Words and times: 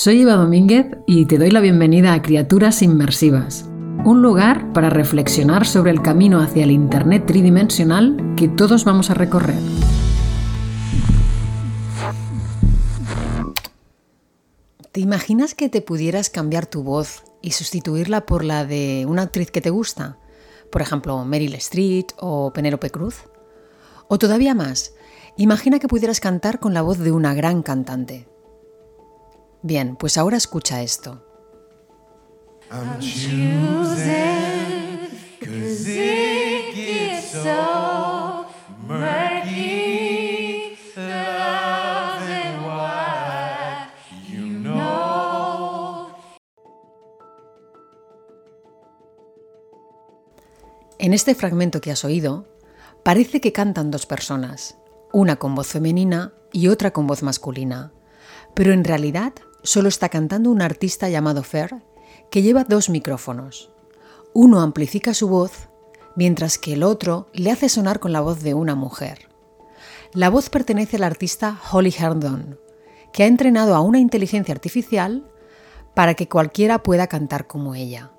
Soy 0.00 0.22
Eva 0.22 0.36
Domínguez 0.36 0.86
y 1.06 1.26
te 1.26 1.36
doy 1.36 1.50
la 1.50 1.60
bienvenida 1.60 2.14
a 2.14 2.22
Criaturas 2.22 2.80
Inmersivas, 2.80 3.66
un 4.02 4.22
lugar 4.22 4.72
para 4.72 4.88
reflexionar 4.88 5.66
sobre 5.66 5.90
el 5.90 6.00
camino 6.00 6.40
hacia 6.40 6.64
el 6.64 6.70
Internet 6.70 7.26
tridimensional 7.26 8.34
que 8.34 8.48
todos 8.48 8.86
vamos 8.86 9.10
a 9.10 9.14
recorrer. 9.14 9.58
¿Te 14.90 15.00
imaginas 15.00 15.54
que 15.54 15.68
te 15.68 15.82
pudieras 15.82 16.30
cambiar 16.30 16.64
tu 16.64 16.82
voz 16.82 17.24
y 17.42 17.50
sustituirla 17.50 18.24
por 18.24 18.42
la 18.42 18.64
de 18.64 19.04
una 19.06 19.20
actriz 19.20 19.50
que 19.50 19.60
te 19.60 19.68
gusta? 19.68 20.16
Por 20.72 20.80
ejemplo, 20.80 21.22
Meryl 21.26 21.52
Streep 21.56 22.06
o 22.16 22.54
Penélope 22.54 22.88
Cruz. 22.88 23.24
O 24.08 24.16
todavía 24.16 24.54
más, 24.54 24.94
imagina 25.36 25.78
que 25.78 25.88
pudieras 25.88 26.20
cantar 26.20 26.58
con 26.58 26.72
la 26.72 26.80
voz 26.80 27.00
de 27.00 27.12
una 27.12 27.34
gran 27.34 27.62
cantante. 27.62 28.30
Bien, 29.62 29.96
pues 29.96 30.16
ahora 30.16 30.36
escucha 30.36 30.82
esto. 30.82 31.22
En 50.98 51.14
este 51.14 51.34
fragmento 51.34 51.80
que 51.80 51.90
has 51.90 52.04
oído, 52.04 52.46
parece 53.02 53.40
que 53.40 53.52
cantan 53.52 53.90
dos 53.90 54.06
personas, 54.06 54.76
una 55.12 55.36
con 55.36 55.54
voz 55.54 55.68
femenina 55.68 56.34
y 56.52 56.68
otra 56.68 56.92
con 56.92 57.06
voz 57.06 57.22
masculina, 57.22 57.92
pero 58.54 58.72
en 58.72 58.84
realidad 58.84 59.32
solo 59.62 59.88
está 59.88 60.08
cantando 60.08 60.50
un 60.50 60.62
artista 60.62 61.08
llamado 61.08 61.42
Fer 61.42 61.82
que 62.30 62.42
lleva 62.42 62.64
dos 62.64 62.88
micrófonos. 62.88 63.70
Uno 64.32 64.60
amplifica 64.60 65.14
su 65.14 65.28
voz, 65.28 65.68
mientras 66.16 66.58
que 66.58 66.74
el 66.74 66.82
otro 66.82 67.28
le 67.32 67.50
hace 67.50 67.68
sonar 67.68 67.98
con 67.98 68.12
la 68.12 68.20
voz 68.20 68.42
de 68.42 68.54
una 68.54 68.74
mujer. 68.74 69.28
La 70.12 70.30
voz 70.30 70.50
pertenece 70.50 70.96
al 70.96 71.04
artista 71.04 71.60
Holly 71.70 71.94
Herndon, 71.96 72.58
que 73.12 73.24
ha 73.24 73.26
entrenado 73.26 73.74
a 73.74 73.80
una 73.80 73.98
inteligencia 73.98 74.54
artificial 74.54 75.24
para 75.94 76.14
que 76.14 76.28
cualquiera 76.28 76.82
pueda 76.82 77.06
cantar 77.08 77.46
como 77.46 77.74
ella. 77.74 78.12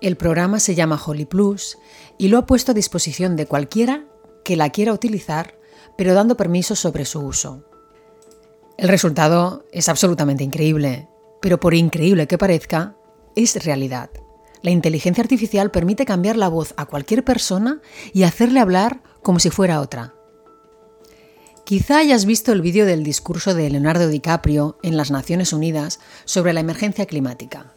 El 0.00 0.16
programa 0.16 0.60
se 0.60 0.74
llama 0.74 1.00
Holly 1.04 1.26
Plus 1.26 1.78
y 2.18 2.28
lo 2.28 2.38
ha 2.38 2.46
puesto 2.46 2.72
a 2.72 2.74
disposición 2.74 3.36
de 3.36 3.46
cualquiera 3.46 4.06
que 4.44 4.56
la 4.56 4.70
quiera 4.70 4.92
utilizar, 4.92 5.58
pero 5.96 6.14
dando 6.14 6.36
permiso 6.36 6.74
sobre 6.74 7.04
su 7.04 7.20
uso. 7.20 7.69
El 8.80 8.88
resultado 8.88 9.66
es 9.72 9.90
absolutamente 9.90 10.42
increíble, 10.42 11.06
pero 11.42 11.60
por 11.60 11.74
increíble 11.74 12.26
que 12.26 12.38
parezca, 12.38 12.96
es 13.36 13.62
realidad. 13.62 14.08
La 14.62 14.70
inteligencia 14.70 15.22
artificial 15.22 15.70
permite 15.70 16.06
cambiar 16.06 16.38
la 16.38 16.48
voz 16.48 16.72
a 16.78 16.86
cualquier 16.86 17.22
persona 17.22 17.82
y 18.14 18.22
hacerle 18.22 18.58
hablar 18.58 19.02
como 19.22 19.38
si 19.38 19.50
fuera 19.50 19.82
otra. 19.82 20.14
Quizá 21.64 21.98
hayas 21.98 22.24
visto 22.24 22.52
el 22.52 22.62
vídeo 22.62 22.86
del 22.86 23.04
discurso 23.04 23.52
de 23.52 23.68
Leonardo 23.68 24.08
DiCaprio 24.08 24.78
en 24.82 24.96
las 24.96 25.10
Naciones 25.10 25.52
Unidas 25.52 26.00
sobre 26.24 26.54
la 26.54 26.60
emergencia 26.60 27.04
climática. 27.04 27.74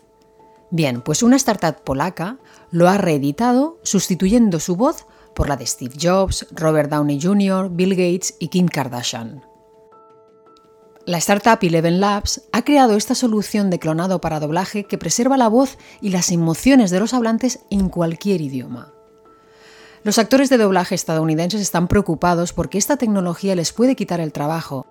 Bien, 0.72 1.02
pues 1.02 1.22
una 1.22 1.36
startup 1.36 1.84
polaca 1.84 2.40
lo 2.72 2.88
ha 2.88 2.98
reeditado 2.98 3.78
sustituyendo 3.84 4.62
su 4.62 4.78
voz 4.78 5.06
por 5.36 5.50
la 5.50 5.58
de 5.58 5.68
Steve 5.68 5.96
Jobs, 6.02 6.48
Robert 6.52 6.90
Downey 6.90 7.20
Jr., 7.22 7.70
Bill 7.72 7.90
Gates 7.90 8.36
y 8.40 8.48
Kim 8.48 8.70
Kardashian. 8.70 9.53
La 11.06 11.18
startup 11.18 11.58
Eleven 11.62 12.00
Labs 12.00 12.44
ha 12.54 12.64
creado 12.64 12.96
esta 12.96 13.14
solución 13.14 13.70
de 13.70 13.78
clonado 13.78 14.22
para 14.22 14.40
doblaje 14.40 14.86
que 14.86 14.98
preserva 14.98 15.36
la 15.36 15.50
voz 15.50 15.78
y 16.00 16.12
las 16.12 16.32
emociones 16.32 16.92
de 16.92 17.02
los 17.02 17.14
hablantes 17.14 17.60
en 17.70 17.90
cualquier 17.90 18.40
idioma. 18.40 18.94
Los 20.04 20.18
actores 20.18 20.50
de 20.50 20.58
doblaje 20.58 20.96
estadounidenses 20.96 21.60
están 21.60 21.90
preocupados 21.90 22.54
porque 22.54 22.78
esta 22.78 22.96
tecnología 22.96 23.54
les 23.54 23.74
puede 23.74 23.98
quitar 23.98 24.22
el 24.22 24.32
trabajo 24.32 24.88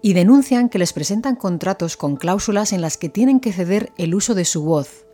y 0.00 0.12
denuncian 0.12 0.68
que 0.68 0.78
les 0.78 0.92
presentan 0.92 1.34
contratos 1.34 1.96
con 1.96 2.14
cláusulas 2.14 2.72
en 2.72 2.80
las 2.80 2.96
que 2.96 3.08
tienen 3.08 3.40
que 3.40 3.52
ceder 3.52 3.92
el 3.96 4.14
uso 4.14 4.36
de 4.36 4.44
su 4.44 4.62
voz, 4.62 5.06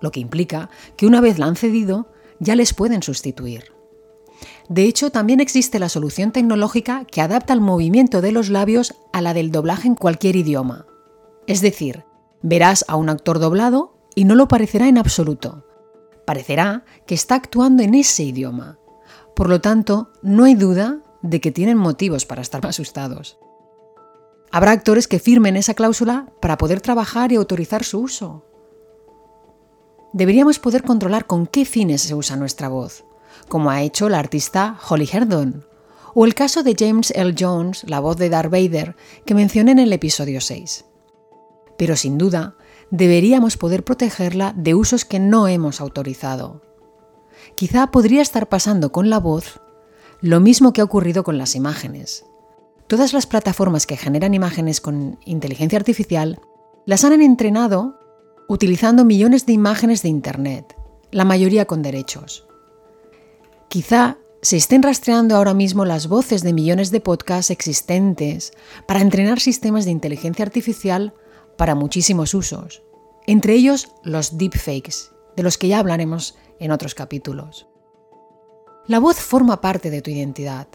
lo 0.00 0.10
que 0.12 0.20
implica 0.20 0.70
que 0.96 1.06
una 1.06 1.20
vez 1.20 1.38
la 1.38 1.44
han 1.44 1.56
cedido, 1.56 2.10
ya 2.40 2.56
les 2.56 2.72
pueden 2.72 3.02
sustituir. 3.02 3.73
De 4.68 4.84
hecho, 4.84 5.10
también 5.10 5.40
existe 5.40 5.78
la 5.78 5.88
solución 5.88 6.32
tecnológica 6.32 7.04
que 7.04 7.20
adapta 7.20 7.52
el 7.52 7.60
movimiento 7.60 8.20
de 8.22 8.32
los 8.32 8.48
labios 8.48 8.94
a 9.12 9.20
la 9.20 9.34
del 9.34 9.50
doblaje 9.50 9.88
en 9.88 9.94
cualquier 9.94 10.36
idioma. 10.36 10.86
Es 11.46 11.60
decir, 11.60 12.04
verás 12.42 12.84
a 12.88 12.96
un 12.96 13.10
actor 13.10 13.38
doblado 13.38 13.94
y 14.14 14.24
no 14.24 14.34
lo 14.34 14.48
parecerá 14.48 14.88
en 14.88 14.98
absoluto. 14.98 15.64
Parecerá 16.26 16.84
que 17.06 17.14
está 17.14 17.34
actuando 17.34 17.82
en 17.82 17.94
ese 17.94 18.22
idioma. 18.22 18.78
Por 19.36 19.50
lo 19.50 19.60
tanto, 19.60 20.10
no 20.22 20.44
hay 20.44 20.54
duda 20.54 21.00
de 21.20 21.40
que 21.40 21.52
tienen 21.52 21.76
motivos 21.76 22.24
para 22.24 22.40
estar 22.40 22.64
asustados. 22.66 23.38
Habrá 24.50 24.70
actores 24.70 25.08
que 25.08 25.18
firmen 25.18 25.56
esa 25.56 25.74
cláusula 25.74 26.32
para 26.40 26.56
poder 26.56 26.80
trabajar 26.80 27.32
y 27.32 27.36
autorizar 27.36 27.82
su 27.84 28.00
uso. 28.00 28.44
Deberíamos 30.12 30.60
poder 30.60 30.84
controlar 30.84 31.26
con 31.26 31.46
qué 31.46 31.64
fines 31.64 32.02
se 32.02 32.14
usa 32.14 32.36
nuestra 32.36 32.68
voz, 32.68 33.04
como 33.48 33.70
ha 33.70 33.82
hecho 33.82 34.08
la 34.08 34.18
artista 34.18 34.78
Holly 34.88 35.08
Herdon, 35.10 35.64
o 36.14 36.24
el 36.24 36.34
caso 36.34 36.62
de 36.62 36.76
James 36.78 37.10
L. 37.10 37.34
Jones, 37.38 37.84
la 37.88 38.00
voz 38.00 38.16
de 38.16 38.28
Darth 38.28 38.50
Vader, 38.50 38.96
que 39.26 39.34
mencioné 39.34 39.72
en 39.72 39.80
el 39.80 39.92
episodio 39.92 40.40
6. 40.40 40.84
Pero 41.76 41.96
sin 41.96 42.18
duda, 42.18 42.56
deberíamos 42.90 43.56
poder 43.56 43.84
protegerla 43.84 44.52
de 44.56 44.74
usos 44.74 45.04
que 45.04 45.18
no 45.18 45.48
hemos 45.48 45.80
autorizado. 45.80 46.62
Quizá 47.56 47.90
podría 47.90 48.22
estar 48.22 48.48
pasando 48.48 48.92
con 48.92 49.10
la 49.10 49.18
voz 49.18 49.60
lo 50.20 50.40
mismo 50.40 50.72
que 50.72 50.80
ha 50.80 50.84
ocurrido 50.84 51.24
con 51.24 51.36
las 51.36 51.54
imágenes. 51.54 52.24
Todas 52.86 53.12
las 53.12 53.26
plataformas 53.26 53.86
que 53.86 53.96
generan 53.96 54.34
imágenes 54.34 54.80
con 54.80 55.18
inteligencia 55.24 55.78
artificial 55.78 56.40
las 56.86 57.04
han 57.04 57.20
entrenado 57.20 57.98
utilizando 58.48 59.04
millones 59.04 59.46
de 59.46 59.52
imágenes 59.54 60.02
de 60.02 60.10
Internet, 60.10 60.76
la 61.10 61.24
mayoría 61.24 61.64
con 61.64 61.82
derechos. 61.82 62.46
Quizá 63.74 64.18
se 64.40 64.56
estén 64.56 64.84
rastreando 64.84 65.34
ahora 65.34 65.52
mismo 65.52 65.84
las 65.84 66.06
voces 66.06 66.44
de 66.44 66.52
millones 66.52 66.92
de 66.92 67.00
podcasts 67.00 67.50
existentes 67.50 68.52
para 68.86 69.00
entrenar 69.00 69.40
sistemas 69.40 69.84
de 69.84 69.90
inteligencia 69.90 70.44
artificial 70.44 71.12
para 71.58 71.74
muchísimos 71.74 72.34
usos, 72.34 72.84
entre 73.26 73.54
ellos 73.54 73.88
los 74.04 74.38
deepfakes, 74.38 75.10
de 75.34 75.42
los 75.42 75.58
que 75.58 75.66
ya 75.66 75.80
hablaremos 75.80 76.36
en 76.60 76.70
otros 76.70 76.94
capítulos. 76.94 77.66
La 78.86 79.00
voz 79.00 79.16
forma 79.16 79.60
parte 79.60 79.90
de 79.90 80.02
tu 80.02 80.10
identidad 80.12 80.68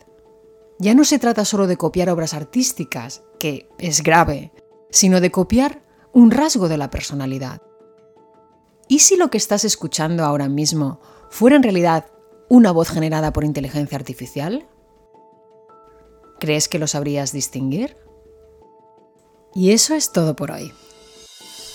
ya 0.77 0.93
no 0.93 1.05
se 1.05 1.19
trata 1.19 1.45
solo 1.45 1.67
de 1.67 1.77
copiar 1.77 2.09
obras 2.09 2.33
artísticas, 2.33 3.23
que 3.39 3.69
es 3.77 4.03
grave, 4.03 4.51
sino 4.89 5.21
de 5.21 5.31
copiar 5.31 5.83
un 6.11 6.31
rasgo 6.31 6.67
de 6.67 6.75
la 6.75 6.89
personalidad. 6.89 7.61
¿Y 8.89 8.99
si 8.99 9.15
lo 9.15 9.29
que 9.29 9.37
estás 9.37 9.63
escuchando 9.63 10.25
ahora 10.25 10.49
mismo 10.49 10.99
fuera 11.29 11.55
en 11.55 11.63
realidad 11.63 12.07
una 12.49 12.71
voz 12.71 12.89
generada 12.89 13.31
por 13.31 13.43
inteligencia 13.43 13.97
artificial? 13.97 14.67
¿Crees 16.39 16.67
que 16.67 16.79
lo 16.79 16.87
sabrías 16.87 17.31
distinguir? 17.31 17.97
Y 19.53 19.71
eso 19.71 19.95
es 19.95 20.11
todo 20.11 20.35
por 20.35 20.51
hoy. 20.51 20.71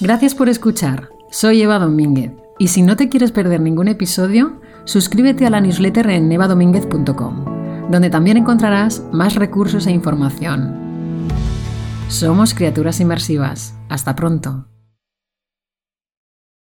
Gracias 0.01 0.35
por 0.35 0.49
escuchar. 0.49 1.11
Soy 1.31 1.63
Eva 1.63 1.79
Domínguez 1.79 2.33
y 2.59 2.69
si 2.69 2.83
no 2.83 2.97
te 2.97 3.09
quieres 3.09 3.33
perder 3.33 3.61
ningún 3.61 3.89
episodio, 3.89 4.61
suscríbete 4.85 5.47
a 5.47 5.51
la 5.51 5.61
newsletter 5.61 6.11
en 6.11 6.31
evadomínguez.com 6.31 7.55
donde 7.89 8.11
también 8.11 8.37
encontrarás 8.37 9.03
más 9.13 9.35
recursos 9.35 9.87
e 9.87 9.93
información. 9.93 11.29
Somos 12.09 12.55
criaturas 12.55 13.01
inmersivas. 13.01 13.75
Hasta 13.89 14.15
pronto. 14.15 14.74